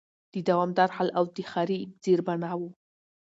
[0.33, 2.69] د دوامدار حل او د ښاري زېربناوو